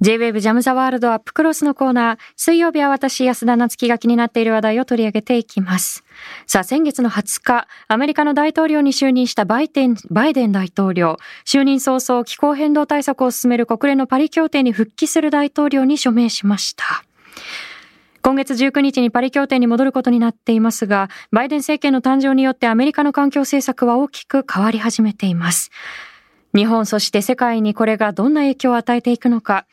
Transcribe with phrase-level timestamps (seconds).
[0.00, 2.18] J-Wave ジャムザワールドアップクロスのコーナー。
[2.36, 6.02] 水曜日は私、安田夏樹が気になっている話題を取り上げていきます。
[6.48, 11.18] さあ、先月の20日、アメリカの大統領に就任したバイデン、バイデン大統領。
[11.46, 17.04] 就任早々、気候変動対策を進める国連のパリ協定に復帰する大統領に署名しました。
[18.22, 25.70] 今月19日にパリ協定に戻ることになっていますが、バイデン政権の誕生によってアメリカの環境政策は大きく変わり始めています。
[26.54, 29.66] 日本そして世界にこれがどんな影響を与えていくのか、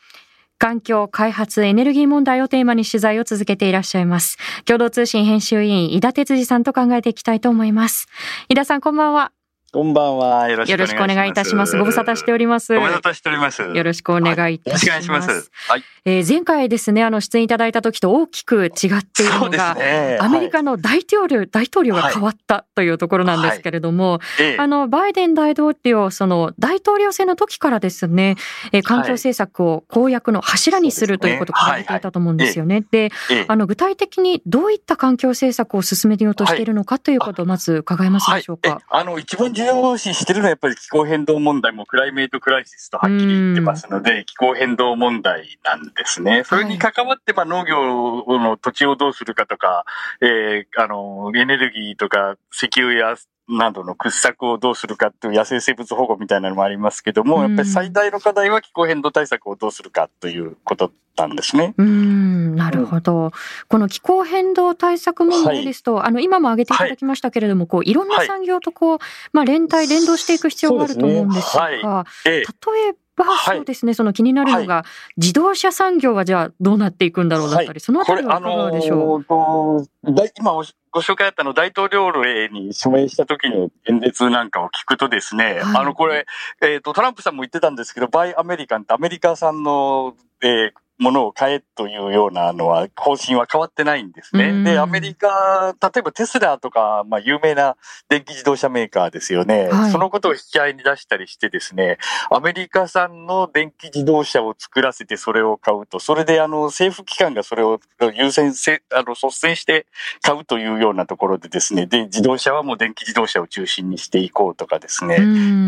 [0.58, 4.36] 環境、開発、エネルギー問題をテーマに取材を続けていらっしゃいます。
[4.66, 8.08] 共同通信編集委員、井田哲司さんと考えていきたいと思います。
[8.48, 9.32] 井田さん、こんばんは。
[9.72, 10.48] こんばんは。
[10.48, 11.78] よろしくお願いいたします。
[11.78, 12.74] ご無沙汰しております。
[12.74, 13.62] ご無沙汰しております。
[13.62, 14.90] よろしくお願いいたします。
[14.90, 15.50] はいよろしくお願いします。
[15.68, 15.84] はい。
[16.04, 18.70] えー前回ですね、あの、出演いただいた時と大きく違っ
[19.04, 20.18] ているのが、ね。
[20.20, 28.36] アメリカの大統領、大統領がはい変わったというところなんですけれども、はい、ええあの、バイデン大統領、その、大統領選の時からですね、
[28.72, 32.82] えー環境政策を公約の柱にするということをそうですね書いていたと思うんですよね。
[32.90, 38.86] で、ええあの、具体的にどういった環境政策を進めようとしているのかということをまず伺えますでしょうはい、かえ。
[38.88, 46.44] あの、一番重要視してるのはやっぱり気候変動問題もクライメートクライシスとはっきり言ってますので、気候変動問題なんですね。
[46.44, 49.84] それに関わって、まあ農業の土地をどうするかとか、
[50.20, 53.16] えーあの、エネルギーとか石油や
[53.50, 57.42] などの掘削をどうするかっていう野生生物保護みたいなのもありますけども、うん。
[57.42, 61.74] やっぱり最大の課題は気候変動対策をどうするかということなんですね。
[61.76, 63.32] うーん、なるほど。
[63.68, 68.98] この気候変動対策問題ですと、あの、今も挙げていただきましたけれども、こう、いろんなはい産業とこう、
[69.32, 71.82] まあ、連帯、連動していく必要があると思うんですが、ね。
[71.82, 72.40] はええ。
[72.40, 72.44] 例
[72.90, 73.56] えば、はい。
[73.58, 74.84] そうですね、その気になるのが、
[75.18, 77.80] 自動車産業はじゃあどうなっていくんだろうだったり、はい。
[77.80, 79.24] そのあたりはいかがでしょう？
[79.28, 85.82] のー今おご紹介あったの大統領令に署名した時の演説なんかを聞くとですね、はい。
[85.82, 86.26] あの、これ、
[86.62, 94.72] えっ、と、トランプさんも言ってたんですけど、バイアメリカンってアメリカ産の、えーものを買えというようなのは、方針は変わってないんですうんね。
[94.72, 97.76] で、アメリカ、例えばテスラとか、まあ、有名な
[98.10, 99.68] 電気自動車メーカーですよね。
[99.68, 101.98] はいそのことを引き合いに出したりしてですね、
[102.30, 107.80] アメリカ産の電気自動車を作らせてそれを買うと、それであの政府機関がそれを
[108.14, 109.86] 優先せ、あの率先して
[110.22, 115.16] 買うというようなところでですね、で、自動車はもう電気自動車を中心にしていこうとかですね。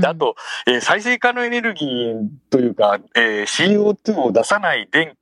[0.07, 5.17] あと、えー再生可能エネルギーというか、えー CO2 を出さない電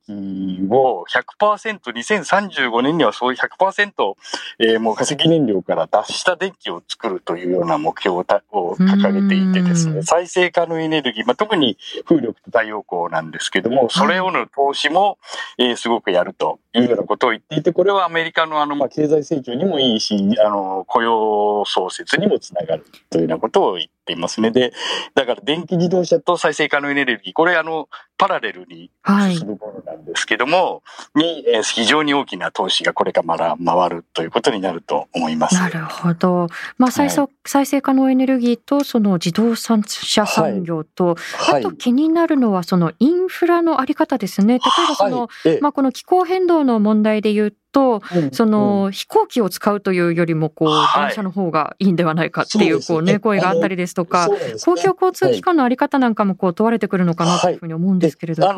[0.69, 1.05] を
[1.39, 4.15] 100%、2035年にはそういう100%、
[4.59, 9.95] えーもう化石燃料から脱した電気を作るというような目標をたを掲げていてですうん。
[9.95, 15.17] ね、再生可能エネルギー、まあ、特に風力と太陽光なんですけども、それをの投資も、
[15.57, 24.51] えーすごくやるというようなことを言っていて、これはアメリカのあの、まあ、経済成長にもいいし、あの、雇用創設にもつながるというようなことを言っていますね。
[24.51, 24.73] で、
[25.15, 30.83] だから電気自動車と再生可能エネルギー、これあの、パラレルにはい進むものなんですけども、
[31.15, 35.55] に、えー非常に大きな投資がこれからまだ回るということになると思います。
[35.55, 36.47] なるほど。
[36.77, 39.77] まあ、再生再生可能エネルギーと、その自動車
[40.25, 41.15] 産業と、
[41.47, 41.71] あはいと。
[41.71, 44.55] 気になるのは、そのインフラのあり方ですね。
[44.55, 45.29] 例えば、その、
[45.61, 48.01] まあ、この気候変動の問題で言うと、
[48.31, 51.07] その飛行機を使うというよりも、こう、はい。
[51.07, 54.27] 電車の方がいいんではないかっていう、こうね、声があったりですとか、
[54.63, 58.53] 公共交通機関のあり方なんかもこう問われてくるのかなというふうに思うんですけれど、あ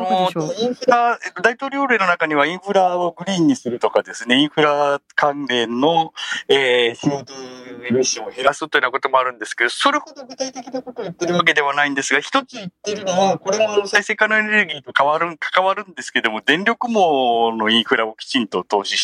[0.52, 0.64] い。
[0.64, 6.12] インフラ、大統領令の中にはインフラをグリーンにするとかですね、インフラ関連の、
[6.48, 19.03] えー、CO2 エミッションを減らすというようなこともあるんですけど、それほど具体的なことを言ってるわけではないんですが、一つ言ってるのは、これも再生可能エネルギーと変わる、関わるんですけども、電力網のインフラをきちんと投資し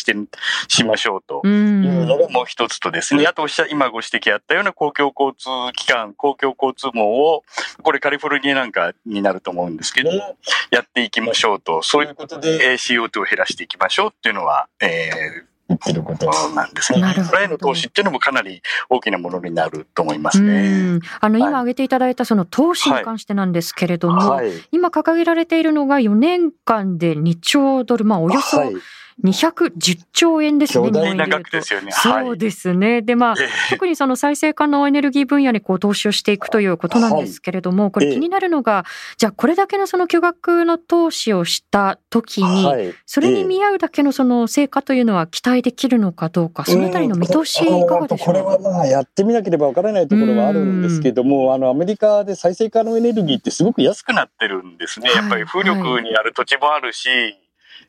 [0.67, 1.41] しましょうと。
[1.43, 2.19] ういうんのん。
[2.19, 7.43] がもう一つとですね、あとおっしゃ、今ご指摘あったような公共交通機関、公共交通網を、
[7.83, 10.37] これカリフォルニアなんかになると思うんですけども、
[10.71, 16.99] やっていきましょうと、そういうことでえー CO2 を減らしていきましょうっていうのは、えー言ってることなんですね。
[16.99, 20.95] なるほどインフラへの投資っていうのもかなり大きなものになると思いますうね。
[20.97, 24.51] んあの、今はい挙げていただいたその投資に関してなんですけれども、はい。
[24.71, 28.75] 今掲げられているのが4年間で2兆ドル、まあ、およそはい
[29.23, 31.91] 210兆円ですね、巨大な額ですよね。
[31.91, 33.01] そうですね。
[33.01, 38.13] で、まあ、え特にその再生可能エネルギー分野にこう投資をしていくということなんですけれども、これええ。
[38.13, 38.85] 気になるのが、
[39.17, 42.93] じゃあこれだけのその巨額の投資をした時に、はい。
[43.05, 48.25] それに見合うだけのその成果というのは期待できるのかどうか、そのあたりの見通しいかがでしょう？
[48.25, 55.09] これはまあやってみなければわからないところはあるんですけども、あのアメリカで再生可能エネルギーってすごく安くなってるんですね。
[55.09, 57.09] はいやっぱり風力にある土地もあるし、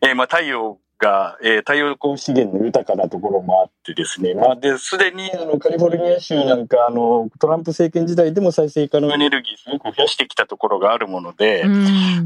[0.02, 11.64] えーまあ太陽が、えー、太陽光資源の豊かなところもあってですね、まあ、で、すでにあのカリフォルニア州なんか、あの、トランプ政権時代でも再生可能エネルギーすごく増やしてきたところがあるもので、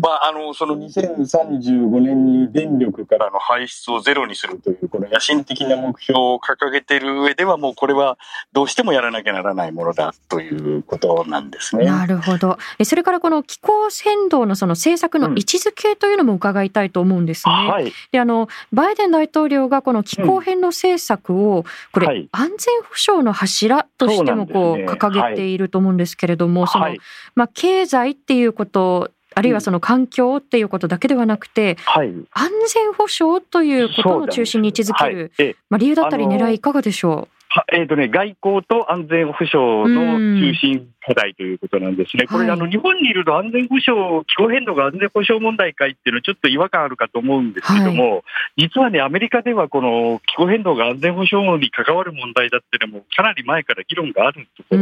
[0.00, 8.19] まあ、あの、その2035年に電力からの排出をゼロにするという、この野心的な目標を掲げている上では、もうこれは
[8.52, 11.87] どうしてもやらなきゃならないものだということなんですね。
[11.87, 12.58] なるほど。
[12.84, 17.55] それからこの気候変動のその政策の位置づけというのも伺いたいと思うんですね。
[17.55, 26.94] うんはい、であのバイデン大統領がこの気候変動政策を、これ、安全保障の柱としてもこう掲げていると思うんですけれども、その
[27.34, 37.35] まあ、経済っていうことあるいはその環境っていうことだけではなくて、はい、安全保障ということの中心に位置づける、はい、まあ、理由だったり狙いいかがでしょう？
[37.73, 48.19] えーとね、外交と安全保障の中心課題ということなんですね、これ、あの日本にいると安全保障、気候変動が安全保障問題かいっていうのは、ちょっと違和感あるかと思うんですけども、は
[48.56, 54.79] い、実はね、アメリカではこの気候変動が安全保障に関わる問題だっていうのも、かなり前から議論があるところ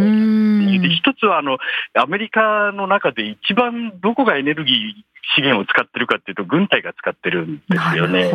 [0.80, 1.58] で、一つはあの
[1.94, 7.62] アメリカの中で一番どこがエネルギー資源を使ってるかっていうと、軍隊が使ってるんで
[7.92, 8.30] すよね。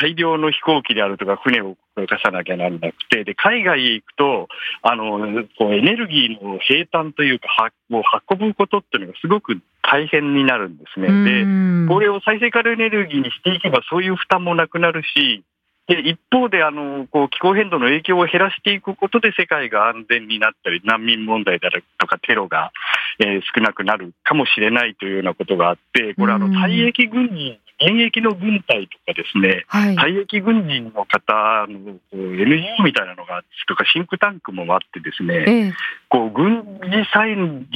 [0.00, 4.48] 大量の飛行機であるとか、船を動かさなきゃならなくて、で海外へ行くと、
[4.82, 7.48] あのこうエネルギーの平坦というか、
[7.88, 11.86] もう運ぶことっていうのがすごく大変になるんですね。
[11.86, 15.44] で、これを再生可能エネルギーにしていけば、そういう負担もなくなるし、
[15.88, 22.72] で一方であのこう気候変動の影響を減らしていくことで世界が安全になったり難民問題であるとかテロが、
[23.18, 35.74] えー、少なくなるかもしれないというようなことがあってこれあの退役軍人現役の軍隊とかですね、はい、退役軍人の方の NGO みたいなのがとかシンクタンクもあってですね、ええ、
[36.08, 37.66] こう軍事産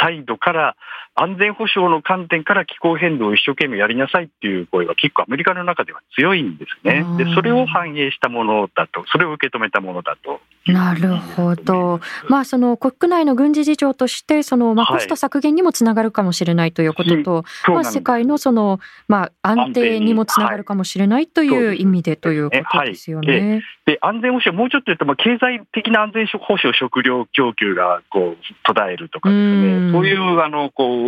[0.00, 0.76] サイドから
[1.14, 7.04] 安全保障の観点から気候変動を一生懸命やりなさいっていう声は結構アメリカの中では強いんですね。
[7.18, 10.40] で、それを反映したものだと、それを受け止めたものだと。
[10.66, 12.00] なるほど。
[12.28, 17.34] まあ、その国内の軍事事情として、その、まあ、コスト削減にもつながるかもしれないということと、
[17.64, 23.50] はい、まあ、世界のその、まあ、安定にもつながるかもしれないという意味でということですよね。
[23.50, 31.01] はい、で安全保障、もうちょっと言うと、まあ、経済的な安全保障、食料供給がこう途絶えるとかですね、うそういうあのこう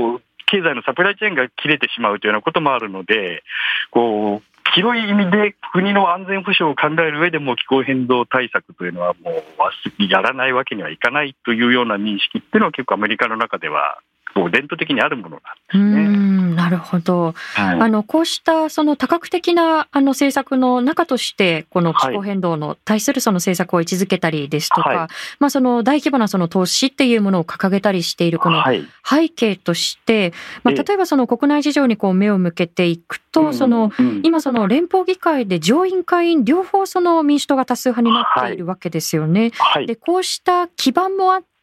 [0.46, 3.42] 経済のサプライチェーンが切れてしまうというようなこともあるので、
[3.90, 13.98] こう広い意味で国の安全保障を考える上でも気候変動対策というのはもうやらないわけにはいかないというような認識っていうのは結構アメリカの中では
[14.34, 16.54] もう伝統的にあるものなんですね。
[16.54, 17.34] なるほど。
[17.54, 25.08] はい、あのこうしたその多角的なあの政策の中としてこの気候変動の対するその政策を位置づけたりですとか、はい、
[25.38, 28.62] まあその大規模なその投資っていうものを掲げたりしているこの
[29.08, 30.32] 背景として、
[30.62, 33.92] まあ例えばその国内事情にこう目を向けていくと、その
[34.22, 39.52] 今その連邦議会で上院下院両方その民主党が多数派になっているわけですよね。
[39.86, 41.53] でこうした基盤もあって、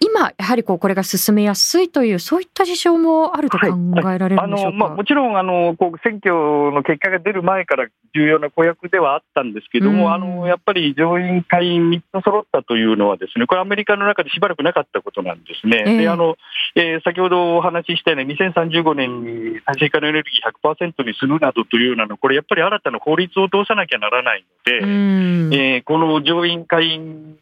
[0.00, 6.34] 今、やはりこうこれが進めやすいという、そういった事象もあると考えられるんでしょうか、はい、あのまあ、もちろんあのこう選挙
[6.72, 15.84] の結果が出る前から重要な公約ではあったんですけども、あのやっぱり上院、下院3つ揃ったというのは、ですねこれ、アメリカの中でしばらくなかったことなんですね。
[15.86, 16.36] えー、であの
[16.74, 27.36] えー、先ほどお話ししたように、2035年に再生可能エネルギー100%にするなどというようなの、これやっぱり新たな法律を通さなきゃならないので、えー、この上院、下院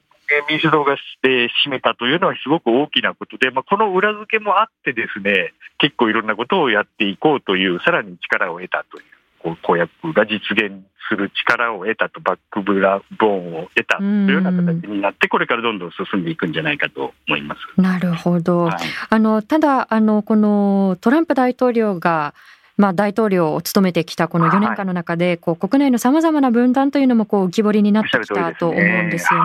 [0.48, 9.04] 民主党がして占めたというのはすごく大きなことで、まあ、この裏付けもあってですね、結構いろんなことをやっていこうという、さらに力を得たという。
[9.62, 18.76] 公約が実現する力を得たと、バックブラボーンを得たというような形になって、これからどんどん進んでいくんじゃないかと思いますなるほど、はい、
[19.10, 22.34] あのただあの、このトランプ大統領が
[22.76, 29.40] まあ、大統領を務めてきたこの4年間の中で、こう国内のさまざまな分断というのもこう浮き彫りになってきたと思うんですよ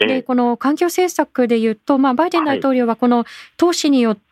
[0.00, 0.06] ね。
[0.06, 3.26] でこの環境政策でいうと、まあ、バイデン大統領はこの
[3.56, 4.31] 投資によって、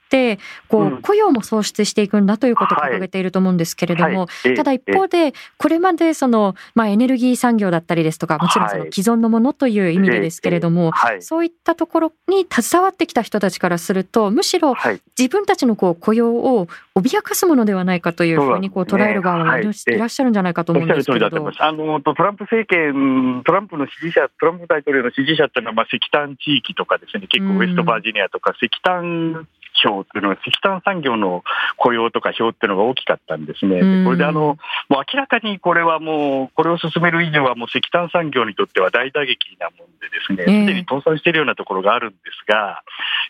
[0.69, 14.75] こう雇用も創出していくんだということを掲げていると思うんですけれども、ただ一方で、これまでその、まあ、エネルギー産業だったりですとか、もちろんその既存のものという意味でですけれども、そういったところに携わってきた人たちからすると、むしろ
[15.19, 19.99] 自分たちのこう雇用を脅かすものではないかというふうにこう捉える側もい。
[19.99, 21.51] らっしゃるんじゃないかと思うんですけれど。
[21.59, 29.47] あのトランプ政権、トランプの支持者、トランプ大統領の支持者っていうのは、まあ、石炭地域とかですね、結構ウェストバージニアとか石炭
[29.83, 31.43] 票っていうのは石炭産業の
[31.77, 34.05] 雇用とか票っていうのが大きかったんですね。
[34.05, 34.59] これであの、
[34.89, 42.83] もう明らかにこれはもう、これを進める以上はもう石炭産業にとっては大打撃なもんでですね、すでに倒産しているようなところがあるんですが、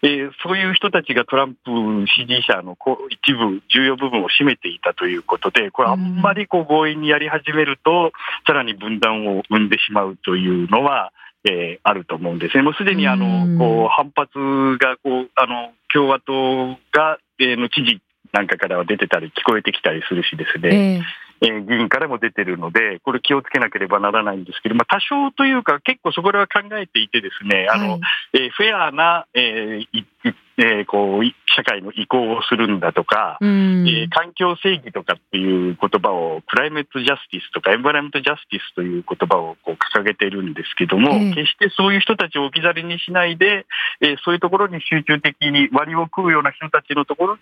[0.02, 1.70] えー、そういう人たちがトランプ
[2.06, 8.12] 支持者のこう一部、重要部分を占めていたということで、これ、あんまりこう強引にやり始めると、
[8.46, 11.12] さらに分断を生んでしまうというのは、
[11.44, 12.62] えー、あると思うんですね。
[12.62, 14.38] もうすでにあの、こう反発
[14.78, 18.00] がこうあの共和党が、えー、の知事
[18.32, 20.96] なんかからは出てたり聞こえてきたりするしですね。
[20.96, 21.02] えー
[21.42, 28.00] えー、議員からも出てるので、これ気をつけなければならないんですけど、まあ、多少というか、結構そこらは考えていてですね、あの、はい、
[28.34, 30.04] えー、フェアな、えー、
[30.58, 31.24] えー、こう
[31.54, 43.66] 社会の移行をするんだとか、うん、えー、環境正義とかっていう言葉をクライメットジャスティスとかエンバラメントジャスティスという言葉をこう掲げているんですけども、えー、決してそういう人たちを置き去りにしないで、
[44.00, 47.40] えー、そういうところに集中的に割を食うような人たちのところに、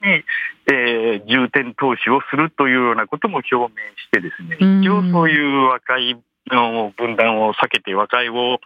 [0.71, 6.17] えー、重点投資をするというようなことも表明してですね、一応そういう若い
[6.49, 8.59] の分断を避けて和解を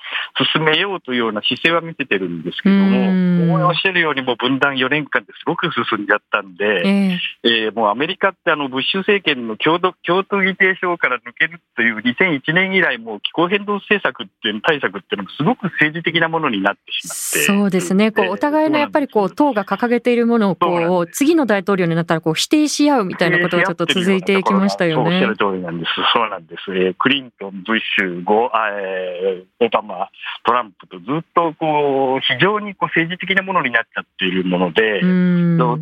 [0.54, 17.60] 進めようというような姿勢は見せてるんですけども、おっしゃるようにもう分断4年間ですごく進んじゃったんで、えー、えー、もうアメリカってあのブッシュ政権の共同共同議定書から抜けるという2001年以来もう気候変動政策っていう対策っていうのもすごく政治的なものになってしまって。
[17.60, 18.12] そうですね。
[18.12, 25.10] こうお互いのやっぱりこう党が掲げているものをこう次の大統領になったらこう否定し合うみたいなことがちょっと続いていきましたよね。
[25.10, 25.90] おっしゃる通りなんです。
[26.14, 26.74] そうなんです。
[26.74, 30.10] えー、クリントン、ブッシュ後、えー、オバマ、
[30.44, 35.00] トランプとずっとこう非常にこう政治的なものになっちゃっているもので、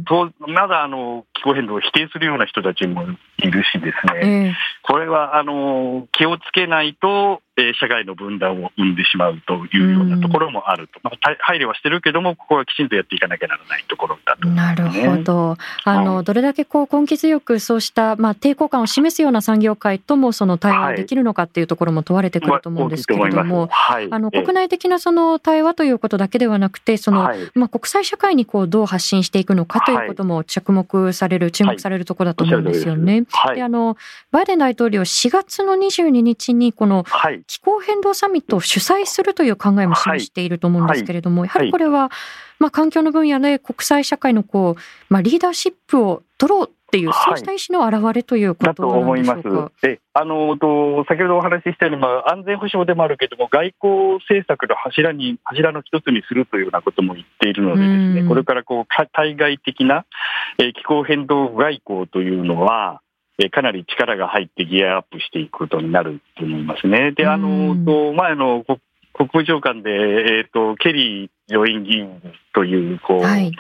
[0.07, 3.03] とまだあの気候変動を否定するような人たちも
[3.39, 33.25] いるしですね、えー、これはあの気をつけないと、え社会の分断を生んでしまうというようなところもあると、まあ、配慮はしてるけども、ここはきちんとやっていかなきゃならないところだと、ね、なるほど、あの、はい、どれだけこう根気強くそうした、まあ、抵抗感を示すような産業界ともその対話できるのかっていうところも問われてくると思うんですけれども、はい、あの国内的なその対話ということだけではなくて、その、はい、まあ、国際社会にこうどう発信していくのかということも着目される、注目されるところだと思うんですよね。
[33.55, 33.97] であの
[34.31, 37.05] バイデン大統領、4月の22日にこの
[37.47, 42.11] 気候変動サミットを主催するという考えも示していると思うんですけれども、やはりこれは、
[42.59, 49.49] まあ、環境の分野で国際社会のこう、まあ、リーダーシップを取ろうっていう、そうした意思の表れということなんでしょうか。
[49.51, 60.05] はい、であのと先ほどお話ししたように、まあ、安全保障でもあるけれども、外交政策の柱に柱の一つにするというようなことも言っているので、ですねこれからこう対外的な、
[60.59, 63.01] えー、気候変動外交というのは、
[63.49, 67.13] かなり力が入ってギアアップしていくことになると思いますね。
[67.13, 67.75] で、あの、
[68.13, 68.65] 前の
[69.15, 72.21] 国務長官で、えっ、ー、と、ケリー上院議員
[72.53, 73.53] という、こう、はい、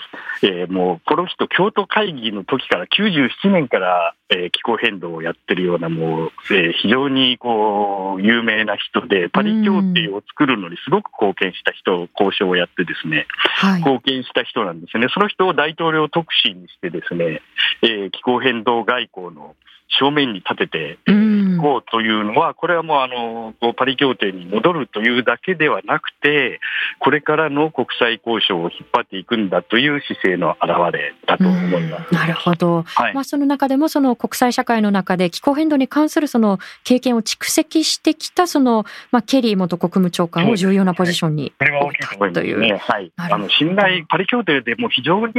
[0.42, 15.06] えー、もう、この人、京都会議の時から、97年から、えー、気候変動をやってるような、もう、えー、非常に、こう、有名な人で、パリ協定を作るのにすごく貢献した人、交渉をやってですね、はい、貢献した人なんですね。
[15.12, 17.42] その人を大統領特使にしてですね、
[17.82, 19.54] えー、気候変動外交の
[19.98, 26.60] 正面に立てていこうというのは、これはもうあのパリ協定に戻るというだけではなくて、
[27.00, 32.14] これからの国際交渉を引っ張っていくんだという姿勢の表れだと思います。
[32.14, 32.82] なるほど。
[32.82, 42.78] はい、まあその中でもその国際社会の中で気候変動に関するその経験を蓄積してきたそのまあケリー元国務長官を重要なポジションに置いたという。
[42.78, 43.12] はい。
[43.16, 45.32] あの信頼パリ協定でも非常に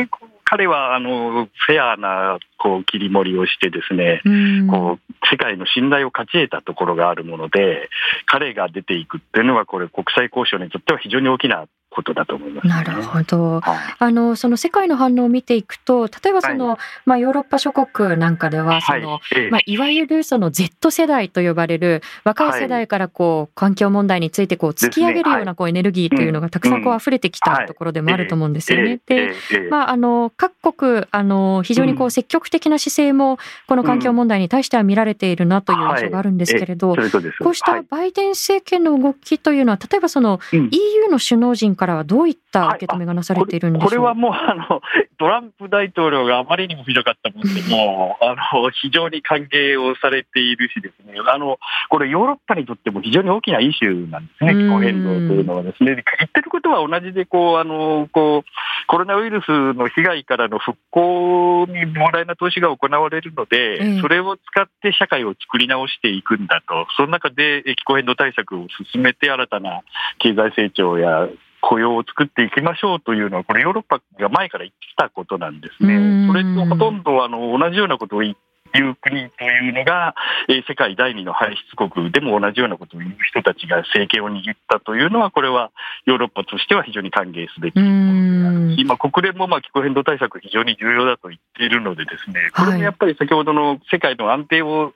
[0.52, 4.22] 彼はあのフェアなこう切り盛りをしてですね、
[4.70, 7.90] こう世界の信頼を勝ち得たところがあるもので、
[8.26, 29.00] 彼が出ていくっていうのは、これ、国際交渉にとっては非常に大きなことだと思います、ね、なるほど、はい、あのその世界の反応を見ていくと例えばその、はい、まあ、ヨーロッパ諸国なんかではその、はいまあ、いわゆるその Z 世代と呼ばれる若い世代からこう環境問題についてこう突き上げるようなこうエネルギーというのがたくさんこう溢れてきたところでもあると思うんですよね。
[29.06, 29.34] で、
[29.70, 36.96] まあ、あの各国あの非常にこう積極的な姿勢もこの環境問題に対しては見られているなという印象があるんですけれど、
[37.44, 44.82] こうしたバイデン政権の動きというのは例えばその EU の首脳陣からはどういった受け止めがなされているんでしょう、はい、これはもうあの、
[45.18, 51.58] トランプ大統領があまりにもひどかったもんで、もう あの非常に歓迎をされているしですね、あの
[51.90, 55.96] これ、ヨーロッパにとっても非常に大きなイシューなんですね、気候変動というのはですね。
[55.96, 58.52] 言ってることは同じでこうあのこう、
[58.86, 69.82] コロナウイルスの被害からの復興に膨大な投資が行われるので、それを使って社会を作り直していくんだと、その中で気候変動対策を進めて、新たな
[70.20, 71.28] 経済成長や
[71.62, 76.28] 雇用を作っていきましょうというのは、これ、ヨーロッパが前から言ってたことなんですね。
[76.28, 78.36] それとほとんどあの同じようなことを言っ
[78.78, 80.16] いう国というのが、
[80.48, 85.72] えー、世界第二の排出国でも同じようなことを言う人たちが政権を握ったというのは、これは
[86.06, 94.94] ヨーロッパとしては非常に歓迎すべき今、国連もまあ気候変動対策非常に重要だと言っているのでですね、これもやっぱり先ほどの世界の安定を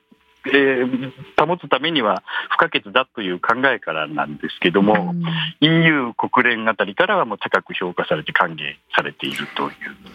[0.52, 5.24] えー、保つためには不可欠だという考えからなんですけども、うん、
[5.60, 8.58] EU 国連あたりからはもう高く評価されて歓迎
[8.94, 9.72] されているとい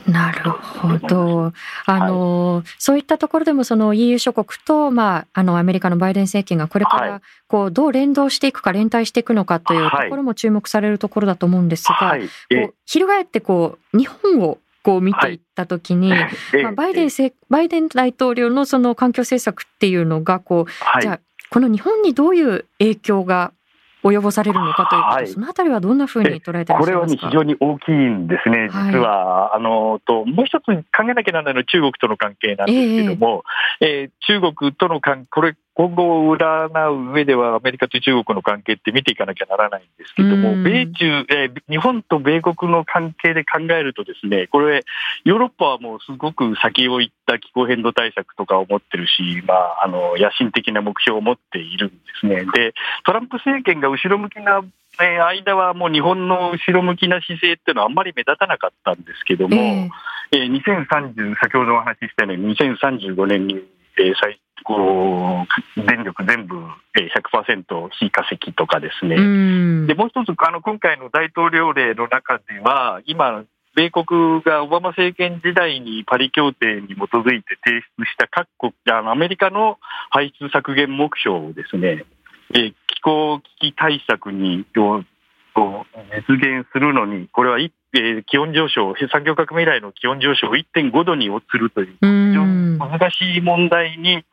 [0.08, 0.12] う。
[0.12, 1.54] なるほど。
[1.86, 17.10] あの、はい、そういったところでもその EU 諸国と、まあ、あのアメリカのバイデン政権がこれからこうどう連動していくか連帯していくのかというところも注目されるところだと思うんですが、はい、こう翻ってこう日本をこう見ていったときに、はい、まあ、バイデン
[17.50, 21.20] バイデン大統領のその環境政策っていうのがこう、はい、じゃあ
[21.50, 23.54] この日本にどういう影響が
[24.04, 29.56] 及ぼされるのかということ、はい、そのあたりはどんなふうに捉えてこれは、ね、非常に大きいんですね、実は。
[29.56, 33.44] あのともう一つ考えなきゃならないのは中国との関係なんですけども、
[33.80, 34.10] えー、えー、
[34.42, 44.84] 中国との関これ今後を占う上では、アメリカと中国の関係って見ていかなきゃならないんですけども、米中、えー、日本と米国の関係で考えるとですね、これ、
[45.24, 52.46] ヨーロッパはもうすごく先を行った気候変動対策とかを持ってるし、まあ、あの、野心的な目標を持っているんですね。
[52.54, 52.74] で、
[53.06, 54.62] トランプ政権が後ろ向きな
[54.98, 63.62] 間はもう日本の後ろ向きな姿勢っていうのはあんまり目立たなかったんですけども、えー、えー、2030、先ほどお話ししたように2035年に、
[64.02, 65.46] えー、最こ
[65.78, 66.56] う電力全部
[66.96, 69.16] 100%非化石とかですね、
[69.88, 73.44] でもう一つあの、今回の大統領令の中では、今、
[73.76, 79.78] 米国がオバマ政権時代にパリ協定に基づいて提出した各国、あのアメリカの
[80.10, 82.06] 排出削減目標をですね、
[82.54, 84.66] え気候危機対策に
[86.28, 94.24] 実現するのに、これは一えー、気温上昇、産業革命以来の気温上昇を1.5度に落ちるという、非常に難しい問題に、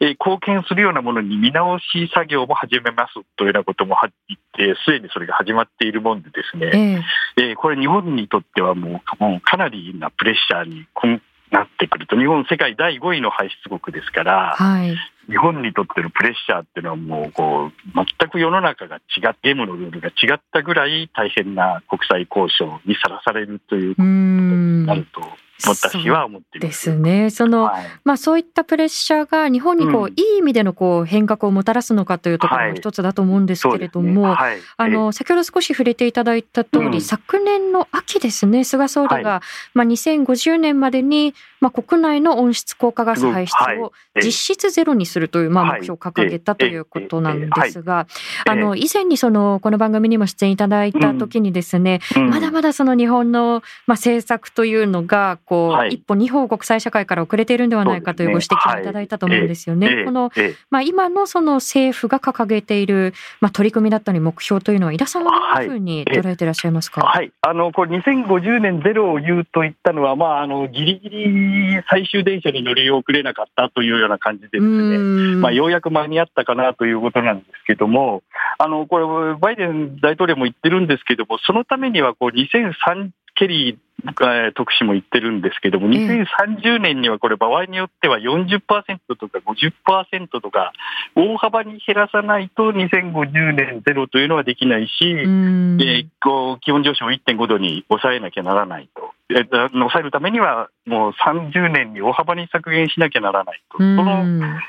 [0.00, 3.96] えー、貢献するようなものに見直し作業も始めますというようなことも
[4.28, 7.02] 言って、すでにそれが始まっているもんでですね、
[7.36, 10.86] えー、えー、これ日本にとってはもうもうかなりなプレッシャーに
[11.50, 14.94] なってくると、日本世界第5位の排出国ですから、はい、
[15.28, 25.20] 日本にとってのプレッシャーっていうのはもうこう全く世の中が違ってゲームのルールが違ったぐらい大変な国際交渉にさらされるということになると
[25.64, 26.94] 私は思ってです。
[26.94, 27.30] ね。
[27.30, 34.34] その、はい、まあそういったプレッシャーが日本にこう、うん、いい意味でのこう変革をもたらすのかというところも一つだと思うんですけれども、はいね。
[34.36, 39.42] はい、あの先ほど少し触れていただいた通り、うん、昨年の秋ですね、菅総理が、
[39.74, 48.06] まあ2050年までにまあ国内の温室効果ガス排出を実質ゼロにするというまあ目標を掲げたということなんですが、
[48.46, 59.86] あの以前にそのこの番組にも出演いただいた時にですね、うん、まだまだその日本のまあ政策というのがこう、はい、一歩二歩国際社会から遅れているんではないかというご指摘をいただいたと思うんですよね。
[59.86, 60.32] はい、この、
[60.70, 67.00] まあ、今のその政府が掲げている、まあ、取り組みだったり目標というのは、井田さんはどういうふうに捉えていらっしゃいますか？
[67.02, 75.36] はい、あのこれ2050年ゼロを言うと言ったのは、まあ、あのギリギリ最終電車に乗り遅れなかったというような感じですね。
[75.36, 78.22] まあ、ようやく間に合ったかなということなんですけども、
[78.58, 83.76] あのこれバイデン大統領も言ってるんですけども、そのためにはこう2003ケリー
[84.54, 88.60] 特使も言ってるんですけども、2030年にはこれ、場合によっては40%
[89.18, 90.72] とか50%とか、
[91.14, 99.16] 大幅に減らさないと2050年ゼロというのはできないし、えー、こう気温上昇を1.5度に抑えなきゃならないと。
[99.28, 104.24] 抑えるためには、もう30年に大幅に削減しなきゃならないと、その,、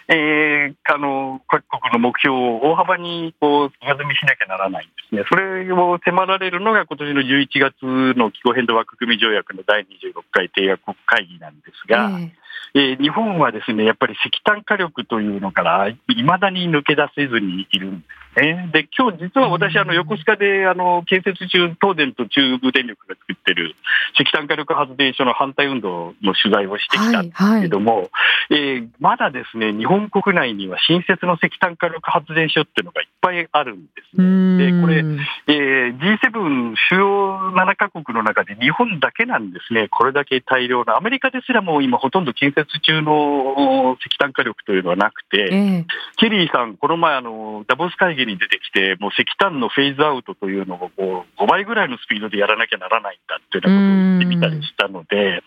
[0.08, 18.70] えー、あの各国の目標を大幅にこう上積みしなきゃならないんですね、それを迫られるのが今年の11月の気候変動枠組み条約の第26回締約国会議なんですが、えーえー、日本はですね、やっぱり石炭火力というのから、いまだに抜け出せずにいるんですね。
[18.72, 23.76] で、今日実は私、あの、横須賀で、あの、建設中、東電と中部電力が作ってる
[24.20, 28.10] 石炭火力発電所の反対運動の取材をしてきたんですけども、はいはい、
[28.50, 34.72] えー、まだですね、日本国内には新設の石炭火力発電所っていうのがいっぱいあるんですね。
[34.72, 35.04] で、これ、
[35.48, 45.86] えー、G7 主要7カ国の中で日本だけなんですね、これだけ大量の、アメリカですらも今ほとんど建設中の石炭火力というのはなくて、えー、
[46.18, 55.44] ケリーさん、この前あの、ダボス会議に出てきて、もう石炭のフェーズアウトというのをこう5倍ぐらいのスピードでやらなきゃならないんだっていうようなことを言ってみたりしたので、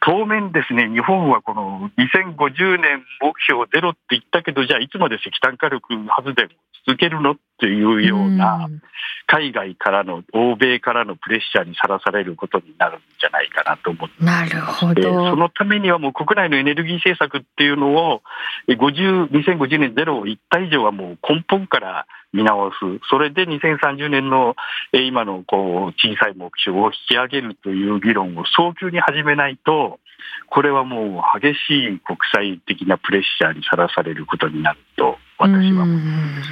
[0.00, 6.48] 当面ですね、日本はこの2050 50年目標ゼロって言ったけど、じゃあいつまで石炭火力発電を
[6.86, 7.32] 続けるの？
[7.32, 8.68] っていうような、
[9.28, 15.30] 海外からの、欧米からのプレッシャーにさらされることになるんじゃないかなと思ってなるほど。
[15.30, 18.22] そのためにはもう国内のエネルギー政策っていうのを、
[18.66, 22.76] 50 2050年ゼロを1体以上はもう根本から見直す。
[23.08, 24.56] それで2030年の
[24.92, 30.00] 今のこう小さい目標を引き上げるという議論を早急に始めないと、
[30.48, 35.86] これはもう激しい国際的なプレッシャーにさらされることになると私は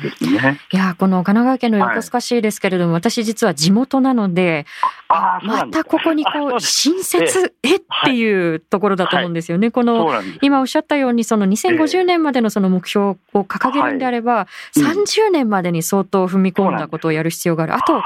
[0.02, 0.60] ですね。
[0.72, 4.66] いや、この神奈川県の横須賀市ですけれども、はい、私実は地元なので、
[5.08, 9.66] あまたここにこう、新設、えっていうところだと思うんですよね。
[9.66, 10.10] はい、この、
[10.42, 17.74] 今おっしゃったように、その2050年までのその目標を掲げるんであれば、はい、30年までに相当踏み込んだことをやる必要がある。
[17.74, 18.02] あと、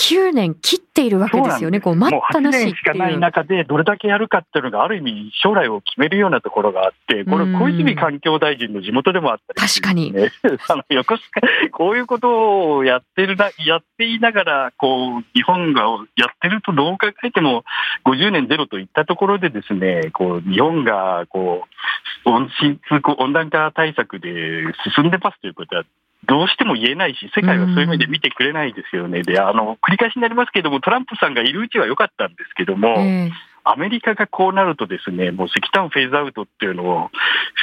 [0.00, 10.14] 9年切っているわけですよね、こう待ったなししかない中で、どれだけやるかっていうのが、ある意味、将来を決めるようなところがあって、これ、小泉環境大臣の地元でもあったり、ね、確かに。
[10.68, 15.82] あの横須賀、こういうことをやってるな、やっていながら、こう、日本が
[16.16, 17.64] やってると、どう考えても、
[18.06, 21.66] 50年ゼロといったところでですね、こう、日本が、こ
[22.24, 22.78] う、温室
[23.18, 24.30] 温暖化対策で
[24.94, 25.84] 進んでますということは、
[26.26, 29.22] どうしても言えないし、世界はそういう目で見てくれないですよね。
[29.22, 32.96] で、あの、繰り返しになりますけれども、トランプさんがいるうちは良かったんですけども、
[33.64, 37.10] アメリカがこうなるとですね、もう石炭フェーズアウトっていうのを、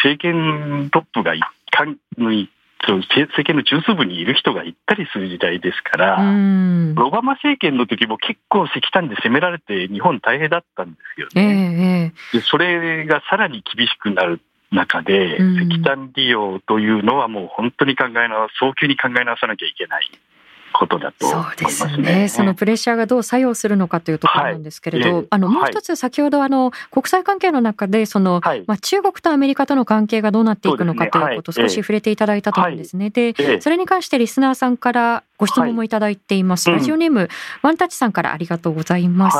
[0.04, 12.14] 政権トップが一貫に政権の中枢部にいる人が行ったりする時代ですから、オバマ政権の時も結構石炭で攻められて日本大変だったんですよね。
[12.34, 14.40] えー、でそれがさらに厳しくなる
[14.72, 20.10] 中で、石炭利用というのはもう本当に考え直早急に考え直さなきゃいけない。
[20.78, 22.28] ことだと、ね、そうですね。
[22.28, 33.10] そのプレッシャーがどう作用するのかというところなんですけれど、はい、あのもう一つ先ほどあの国際関係の中でその、はい、まあ中国とアメリカとの関係がどうなっていくのかということを少し触れていただいたと思うんですね。
[33.10, 36.70] で、それに関してリスナーさんからご質問もいただいています。
[36.70, 37.30] ラジオネーム、
[37.64, 39.38] ワンタッチさんからありがとうございます。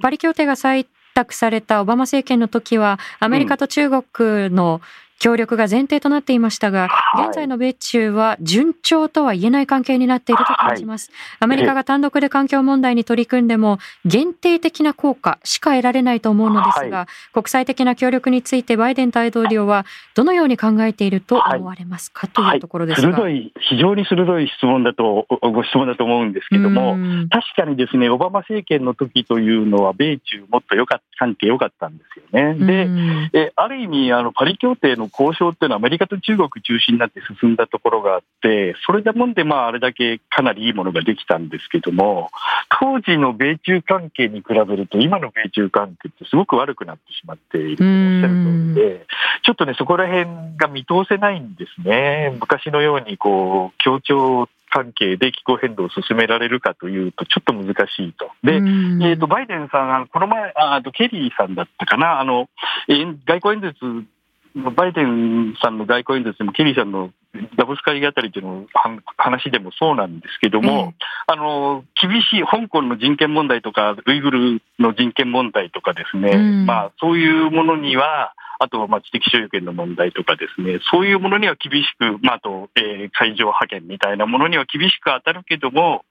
[0.00, 0.86] パリ協定が採
[1.18, 4.80] 択されたオバマ政権の時はアメリカと中国の、
[5.18, 6.88] 協力が前提となっていましたが、
[7.26, 11.10] 現在の米中は順調とは言えない関係になっていると感じます。
[11.40, 26.96] アメリカが単独で環境問題に取り組んでも、限定的な効果しか得られないと思うのですが、国際的な協力についてバイデン大統領はどのように考えていると思われますか、というところですが、鋭い、非常に鋭い質問だと、ご質問だと思うんですけども、
[27.30, 32.54] 確かにですね、オバマ政権の時というのは、米中もっと良かった、関係良かったんですよね。
[33.32, 42.30] で、えある意味、あの、パリ協定の交渉っていうのはアメリカと中国中心になって進んだところがあって、それでもんで、まあ、あれだけかなりいいものができたんですけども、
[42.80, 49.06] 当時の米中関係に比べると、今の米中関係ってすごく悪くなってしまっているとおっしゃる通りで、
[49.44, 52.36] ちょっとね、そこら辺が見通せないんですね。
[52.40, 58.30] 昔のように、こう、協調関係で気候変動を進められるかというと、ちょっと難しいと。
[58.42, 62.48] で、えーと、バイデンさん、この前、あとケリーさんだったかな、あの
[62.88, 64.06] 外交演説
[64.76, 67.10] バイデンさんの外交演説でも、ケリーさんの
[67.56, 68.66] ダボス会議あたりというの
[69.16, 70.94] 話でもそうなんですけども、
[71.26, 86.04] あの厳しい香港の人権問題とか、ウイグルの人権問題とかですね、まあ、そういうものには、あと、まあ、知的所有権の問題とかですね、そういうものには厳しく、まあ、あと、えー、海上派遣みたいなものには厳しく当たるけども、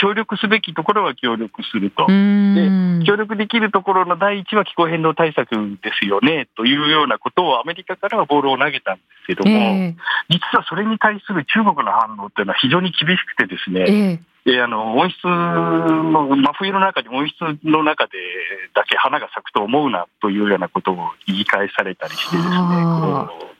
[0.00, 2.06] 協力すべきところは協力すると。
[2.06, 5.50] で、協力できるところの第一は気候変動対策
[5.82, 9.94] ですよね、というようなことをアメリカからはボールを投げたんですけども、えー、
[10.30, 18.12] 実はそれに対する中国の反応っていうのは非常に厳しくてですね、えーであの温室の真冬の中に温室の中で
[18.74, 22.54] だけ花が咲くと思うなというようなことを言い返されたりしてですね、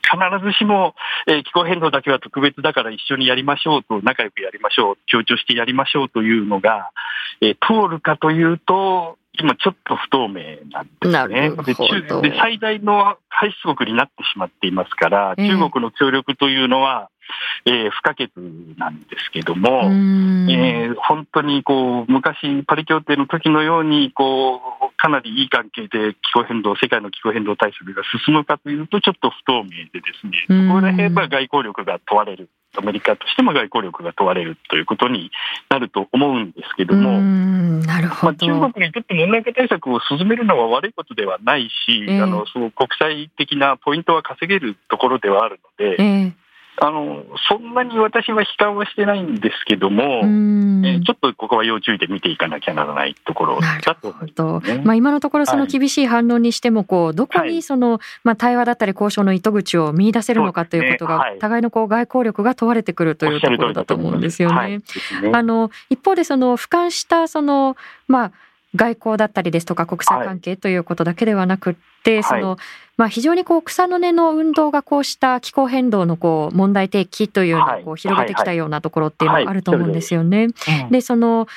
[0.01, 0.95] 必ずしも、
[1.27, 6.89] えー、気候変動だけは特別だから一緒にやりましょうと、仲良くやりましょう、強調してやりましょうというのが、
[7.41, 11.51] えー、通るかというと、今ちょっと不透明なんですね。
[12.21, 17.09] でで最大の排出国になってしまっていますから、中国の協力というのは、
[17.65, 18.29] えー、不可欠
[18.77, 32.49] なんですけども、えー、本当にこう昔、パリ協定の時のようにこうかなりいい関係で気候変動、世界の気候変動対策が進むかというと、ちょっと不透明でですね、そこら辺は外交力が問われる。
[32.77, 35.31] アメリカとしても外交力が問われるということに
[35.69, 38.47] なると思うんですけども、なるほど。
[38.47, 46.40] まあ、中国にとって問題化対策を進めるのは悪いことではないし、えー、あのその国際的なポイントは稼げるところではあるので、えー
[46.77, 50.21] あの、そんなに私は悲観はしてないんですけども、
[50.83, 64.79] えちょっとここは要注意で見ていかなきゃならないところだと思いね、まあ、今のところその厳しい反論にしても、こう、どこにその、まあ、対話だったり交渉の糸口を見出せるのかということが、互いのこう外交力が問われてくるというところだと思うんですよね。
[65.33, 67.75] あの、一方でその、俯瞰したその、
[68.07, 68.31] まあ、
[68.75, 72.57] 外交だったりですとか国際関係ということだけではなくって、はい、その、
[72.97, 80.47] まあ、非常にこう草の根の運動がこうした気候変動のこう問題提起というのをこう広げてきたようなところっていうのがあると思うんですよね。
[80.89, 81.47] でその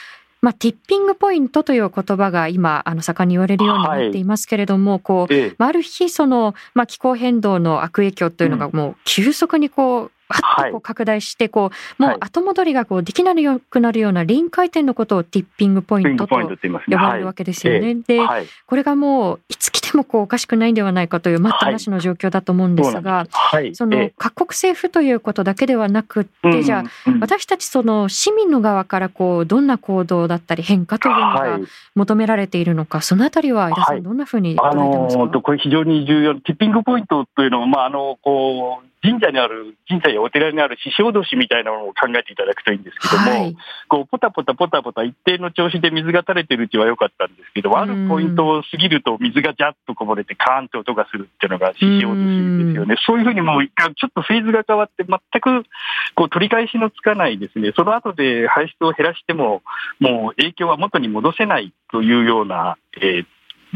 [0.45, 17.95] まあ、ティッピングポイントという言葉が今、あの、盛んに言われるようになっていますけれども、はい、こう、ある日、その、まあ、気候変動の悪影響というのがもう急速にこう、はっとこう拡大してこう、もう後戻りがこうできなくなるような臨界点のことをティッピングポイントと呼ばれるわけですよね。
[17.95, 18.21] で、
[18.67, 23.27] これがもういつ来てもこうおかしくないんではないかという待ったなしの状況だと思うんですが、
[23.75, 31.59] その各国政府ということだけではなくって、じゃあ私たちその市民の側からこうどんな行動だったり変化というのが
[31.95, 35.23] 求められているのか、そのあたりは井田さんどんなふうに捉えてますか？
[35.23, 52.97] あのこれ非常に重要ティッピングポイントというのはまああのこう神社にある、神社やお寺にある獅子おどしみたいなものを考えていただくといいんですけども、はい、こう、ポタポタポタポタ一定の調子で水が垂れてるうちは良かったんですけど、あるポイントを過ぎると水がジャッとこぼれてカーンと音がするっていうのが獅子おどしですよね。
[53.07, 55.69] そういうふうにもう一回ちょっとフェーズが変わって全く
[56.15, 57.73] こう取り返しのつかないですね。
[57.77, 59.63] その後で排出を減らしても、
[60.01, 63.25] もう影響は元に戻せないというような、え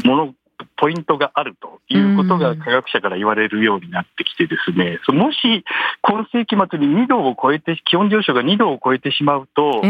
[0.01, 0.33] ー、もの
[0.77, 5.63] ポイントがあるということが科学者から言われるようになってきてですね、もし
[6.01, 9.81] 今世紀末に2度を超えて、気温上昇が2度を超えてしまうと、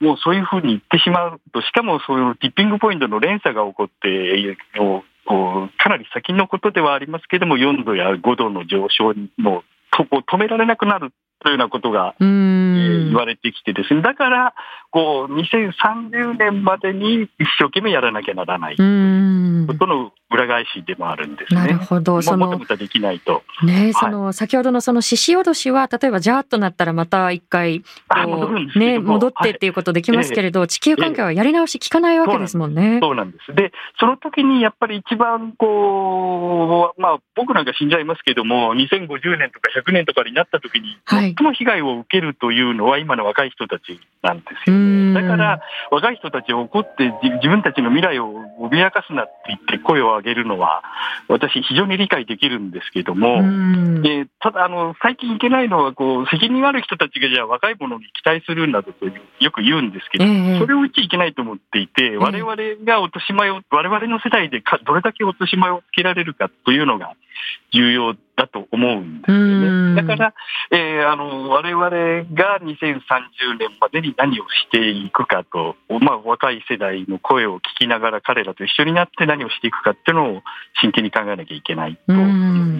[0.00, 4.56] もうそういうふうに言ってしまうと、しかもそういうティッピングポイントの連鎖が起こって、
[5.78, 9.62] かなり先のことではありますけれども、4度や5度の上昇の
[9.92, 11.12] 止められなくなる
[11.42, 14.54] というようなことが、えー、言われてきてですね、だから、
[14.90, 18.76] こう、2030年までに一生懸命やらなきゃならない
[19.66, 21.60] ということの裏返しでもあるんですね。
[21.60, 22.20] なるほど。
[22.20, 23.44] その、もとできないと。
[23.62, 27.84] ね、その、先ほどのその獅子おどしは、例えばジャーっとなったらまた一回、
[28.74, 32.98] ね、戻ってっていうことできますけれど、はい、地球環境はやり直し効かないわけですもんね。
[33.00, 33.54] そうなんです。
[33.54, 45.14] で、その時にやっぱり一番こう、まあ僕なんか死んじゃいますけども、2050年とか100年とかになった時に、最も被害を受けるというのは今の若い人たちなんですよね。
[45.14, 45.60] だから、
[45.92, 50.82] 若い人たちを怒って自分たちの未来を脅かすなって言って声を上げるのは、
[51.28, 53.42] 私、非常に理解できるんですけども、
[54.02, 60.24] でただあの、最近いけないのはこう、責任ある人たちがじゃあ若い者に期待するなどとよく言うんですけど、
[60.58, 67.14] それを言っちゃいけないと思っていて、われわれが落とし前を、われわれの世代でかどれだけ落とし前をつけられるかというのが
[67.72, 70.02] 重要だと思うんですよね。
[70.02, 70.34] だから、
[70.70, 71.88] えー、あの、我々
[72.34, 80.42] が2030年までに何をしていくかと、まあ、若い世代の声を聞きながら彼らと一緒になって何をしていくかっていうのを
[80.80, 82.26] 真剣に考えなきゃいけないと思い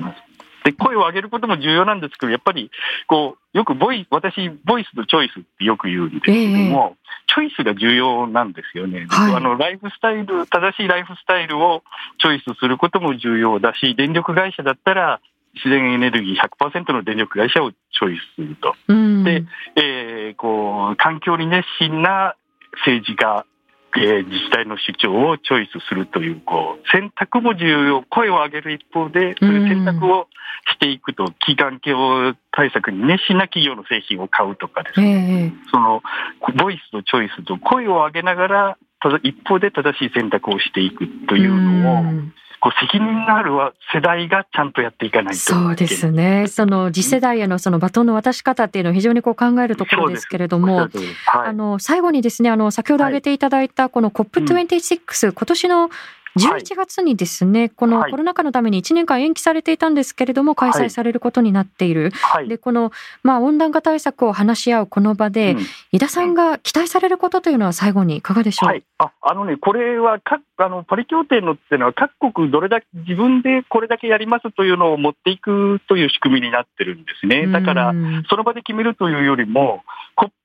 [0.00, 0.26] ます。
[0.66, 2.72] で、声を上げることも重要なんですけど、やっぱり、
[3.06, 9.06] こう、よくボイ、私、ボイスとチョイスってよく言うんですけども、えー、チョイスが重要なんですよね。
[9.08, 11.84] はい、あの、ライフスタイル、正しいライフスタイルを
[12.18, 15.20] チョイスすることも重要だし、電力会社だったら、
[15.56, 18.74] 自然エネルギー100%の電力会社をチョイスすると。
[18.88, 19.44] うん、で、
[19.76, 22.36] えー、こう、環境に熱心な
[22.84, 23.44] 政治家、
[23.96, 30.28] えー、自治体の主張をチョイスするという、こう、選択も重要、声を上げる一方で、そういう選択を
[30.72, 36.02] していくと、気環境対策に熱心な企業の製品を買うとかですね、えー、その、
[36.56, 42.04] ボイスとチョイスと声を上げながら、ただ一方で正しい選択をしていくというのを、
[42.60, 43.52] こう責任のある
[43.92, 45.40] 世代がちゃんとやっていかないと。
[45.40, 46.46] そうですね。
[46.48, 50.90] その次世代へのそのバトンの渡し方っていうのを非常にこう考えるところですけれども、はい、
[51.26, 55.90] あの最後にですね、あの先ほど挙げていただいたこの COP26、はい、今年の
[56.36, 62.10] 11月にですね、はい、このコロナ禍のために1年間延期されていたんですけれども、開催されることになっている。
[62.10, 77.46] はい、で、この、まあ、温暖化対策を話し合うこの場で、うん、井田さんが期待されることというのは最後にいかがでしょう、はい、ああのね、これはかあのパリ協定のっていうのは、各国どれだけ自分でこれだけやりますというのを持っていくという仕組みになってるんですね。
[77.46, 77.94] だから、
[78.28, 79.82] その場で決めるというよりも、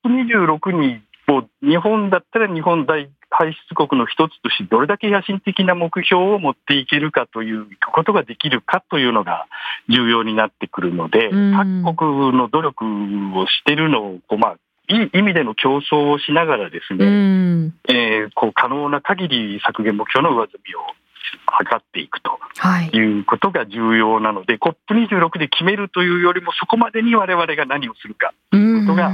[0.05, 1.01] COP26 に
[1.39, 9.47] う日本だったら日本大排出国の一つとしてどれだけ野心的な目標を持っていけるかということができるかというのが
[9.89, 12.85] 重要になってくるので、各国の努力
[13.39, 14.57] をしているのをこう、まあ、
[14.89, 20.79] いい意味での競争をしながらですね、えー、こう可能な限り削減目標の上積みを
[21.45, 22.37] 測っていくと
[22.93, 23.19] い。
[23.21, 29.13] うことが重要なので、はい、COP26 で決めるというよりも、そこまでに我々が何をするかということが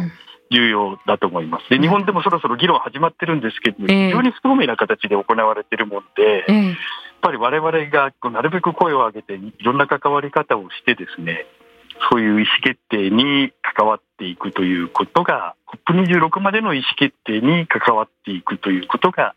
[0.51, 1.69] 重要だと思います。
[1.69, 6.75] で、日本でもそろそろ議論始まってるんですけど、非常に不透明な形で行われているもので、やっ
[7.21, 11.45] ぱり我々がなるべく声を上げて、いろんな関わり方をしてですね、
[12.11, 15.55] そういう意思決定に関わっていくということが、
[15.87, 19.35] COP26 までの意思決定に関わっていくということが、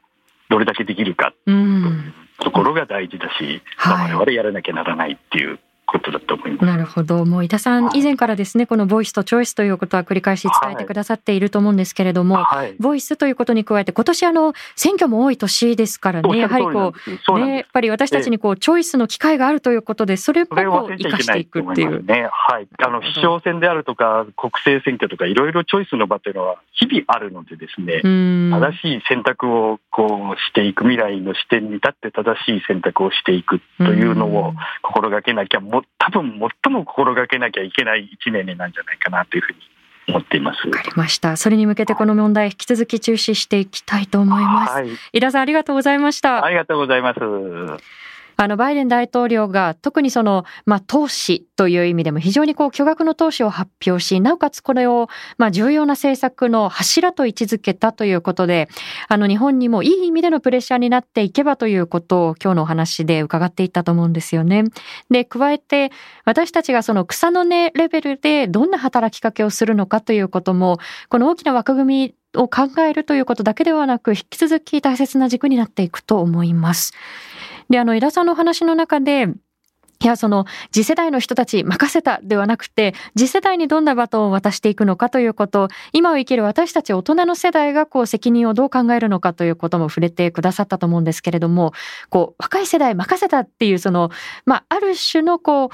[0.49, 5.59] どれだけできるかというところが大事だし、はい、我々やらなきゃならないっていう
[5.91, 6.65] ことだと思います。
[6.65, 7.25] なるほど。
[7.25, 16.93] もう井田さん、以前からですね、このボイスとチョイスということは繰り返し伝えてくださっていると思うんですけれども、はい、ボイスということに加えて、今年あの、選挙も多い年ですからね、やはりこ
[17.29, 22.05] う、ね、やっぱり私たちにこう、チョイスの機会があるということで、それを生かしていくっていう。
[22.05, 22.69] ね、はい。
[22.79, 39.59] あの、市長選であるとか、国政選挙とか、いろいろチョイスの場というのは日々あるのでですね、正しい選択をこうしていく、未来の視点に立って正しい選択をしていくというのを心がけなきゃ、も多分も最も心がけなきゃいけない1年になんじゃないかなというふうに
[40.09, 40.67] 思っています。
[40.67, 41.37] わかりました。
[41.37, 44.73] それに向けてこの問題引き続き注視していきたいと思います。
[44.73, 46.45] はい、井田さんありがとうございました。
[46.45, 47.21] ありがとうございます。
[48.41, 58.71] あの、バイデン大統領が特にその、まあ、投資という意味でも非常にこう巨額の投資を発表し、なおかつこれを、まあ、重要な政策の柱と位置づけたということで、
[59.09, 64.65] あの、日本にもいい意味でのプレッシャーになっていけばということを今日のお話で伺っていったと思うんですよね。
[65.11, 65.93] で、加えて、
[66.25, 70.79] 私たちがその草の根レベルでどんな働きかけをするのかということも、
[71.11, 76.95] この大きな枠組みを考えるということだけではなく、引き続き大切な軸になっていくと思います。
[77.71, 79.29] で、あの、井田さんの話の中で、
[80.03, 91.75] いや、その、次世代の人たち任せたではなくて、次世代にどんなバトンを渡していくのかということ、今を生きる私たち大人の世代がこう責任をどう考えるのかということも触れてくださったと思うんですけれども、
[92.09, 94.11] こう、若い世代任せたっていうその、
[94.47, 95.69] まあ、ある種のこう、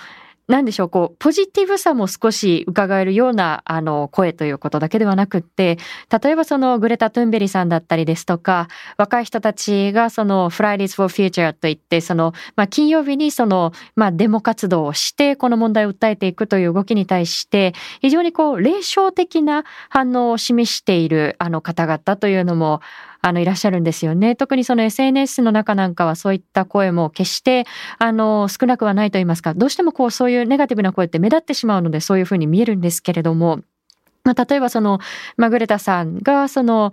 [0.49, 5.77] なんでしょう、こう、ポジティブさも少し伺えるような、あの、声ということだけではなくって、
[6.23, 22.81] 例えばその、グレタ・トゥンベリさんだったりですとか、若い人たちがその、Fridays for Future といって、その、まあ、金曜日にその、まあ、デモ活動をして、この問題を訴えていくという動きに対して、非常にこう、霊障的な反応を示している、あの方々というのも、
[23.27, 24.37] あの、いらっしゃるんですよね。
[24.37, 27.67] 特にその SNS の中なんかはそういった声も決して、
[27.99, 33.63] あの、少なくはないと言いますか、どうしてもこう、そういうネガティブな声って目立ってしまうので、そういうふうに見えるんですけれども、
[34.23, 35.01] まあ、例えばその、
[35.37, 36.93] マグレタさんが、その、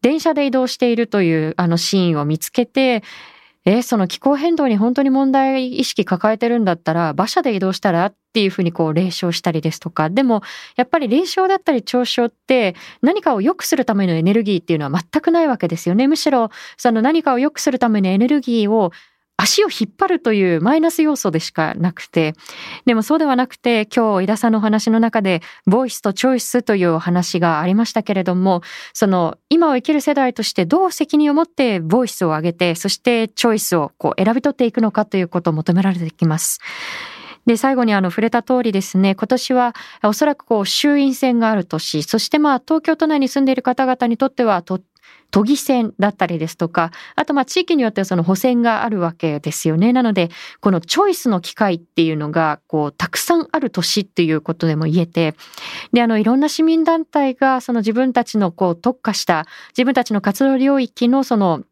[0.00, 3.02] 電車で移動しているというあのシーンを見つけて、
[3.70, 10.42] え、その気候変動に本当に問題意識抱えてるんだったら、馬車で移動したらっていうふうにこう霊障したりですとか、でも
[10.76, 16.08] やっぱり霊障だったり嘲笑って何かを良くするためのエネルギーっていうのは全くないわけですよね。
[16.08, 18.92] むしろその何かを良くするためのエネルギーを
[19.40, 22.34] 足を引っ張るというマイナス要素でしかなくて、
[22.86, 36.58] でもそうではなくて、今日井田さんのお話の中で、ボイスとチョイスというお話がありましたけれども、その今を生きる世代としてどう責任を持ってボイスを上げて、そしてチョイスをこう選び取っていくのかということを求められてきます。
[37.46, 44.80] で、最後にあの触れた通りですね、今年はおそらくこう衆院選がある年、そしてまあ東京都内に住んでいる方々にとってはと
[45.30, 49.92] 都議選だったりですとか、あとまあ地域によってはその補選があるわけですよね。
[49.92, 55.34] なので、このチョイスの機会っていうのが、こう、たくさんある年っていうことでも言えて、
[55.92, 61.62] で、あの、いろんな市民団体が、その自分たちのこう、特化した、自分たちの活動領域のその、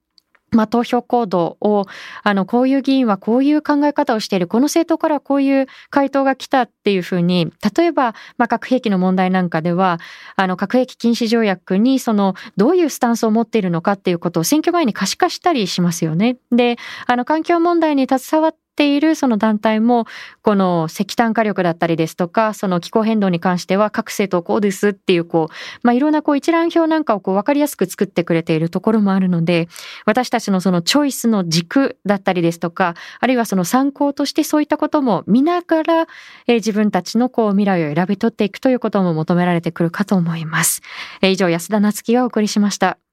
[0.52, 1.86] まあ、投票行動を、
[2.22, 9.98] あの、こういう議員はこういう考え方をしている、この政党からこういう回答が来たっていうふうに、例えば、まあ、核兵器の問題なんかでは、
[10.36, 16.36] あの、核兵器禁止条約に、その、どういうスタンスを持っているのかっていうことを選挙前に可視化したりしますよね。
[16.52, 20.04] で、あの、環境問題に携わっているその団体も、
[20.42, 29.68] この石炭火力だったりですとか、その気候変動に関しては各政党こうですっていう、こう、まあ、いろんなこう一覧表なんかをこう分かりやすく作ってくれているところもあるので、
[30.04, 36.06] 私たちのそのチョイスの軸だったりですとか、あるいはその参考としてそういったことも見ながら、
[36.46, 40.82] えー、自分たちのこう未来を選び取っていくということも求められてくるかと思います。
[41.22, 43.05] えー、以上、安田なつきがお送りしました。